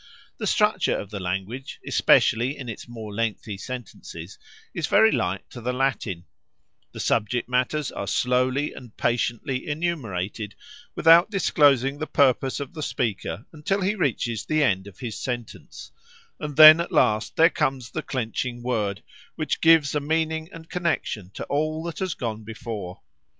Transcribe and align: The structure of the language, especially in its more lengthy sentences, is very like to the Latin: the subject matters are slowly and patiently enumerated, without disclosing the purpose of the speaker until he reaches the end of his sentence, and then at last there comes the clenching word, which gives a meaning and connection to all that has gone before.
The 0.39 0.47
structure 0.47 0.97
of 0.97 1.11
the 1.11 1.19
language, 1.19 1.79
especially 1.85 2.57
in 2.57 2.67
its 2.67 2.87
more 2.87 3.13
lengthy 3.13 3.55
sentences, 3.55 4.39
is 4.73 4.87
very 4.87 5.11
like 5.11 5.47
to 5.49 5.61
the 5.61 5.73
Latin: 5.73 6.25
the 6.91 6.99
subject 6.99 7.47
matters 7.47 7.91
are 7.91 8.07
slowly 8.07 8.73
and 8.73 8.97
patiently 8.97 9.67
enumerated, 9.67 10.55
without 10.95 11.29
disclosing 11.29 11.99
the 11.99 12.07
purpose 12.07 12.59
of 12.59 12.73
the 12.73 12.81
speaker 12.81 13.45
until 13.53 13.81
he 13.83 13.93
reaches 13.93 14.43
the 14.43 14.63
end 14.63 14.87
of 14.87 14.97
his 14.97 15.19
sentence, 15.19 15.91
and 16.39 16.55
then 16.57 16.79
at 16.79 16.91
last 16.91 17.35
there 17.35 17.51
comes 17.51 17.91
the 17.91 18.01
clenching 18.01 18.63
word, 18.63 19.03
which 19.35 19.61
gives 19.61 19.93
a 19.93 19.99
meaning 19.99 20.49
and 20.51 20.67
connection 20.71 21.29
to 21.35 21.43
all 21.43 21.83
that 21.83 21.99
has 21.99 22.15
gone 22.15 22.43
before. 22.43 23.01